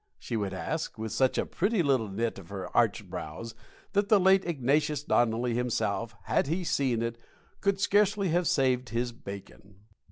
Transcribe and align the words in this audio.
she 0.17 0.35
would 0.35 0.51
ask, 0.51 0.97
with 0.97 1.11
such 1.11 1.37
a 1.37 1.45
pretty 1.45 1.83
little 1.83 2.07
knit 2.07 2.39
of 2.39 2.49
her 2.49 2.75
arched 2.75 3.07
brows 3.07 3.53
that 3.93 4.09
the 4.09 4.19
late 4.19 4.43
Ignatius 4.45 5.03
Donnelly, 5.03 5.53
himself, 5.53 6.15
had 6.23 6.47
he 6.47 6.63
seen 6.63 7.03
it, 7.03 7.19
could 7.59 7.79
scarcely 7.79 8.29
have 8.29 8.47
saved 8.47 8.89
his 8.89 9.11
Bacon. 9.11 9.75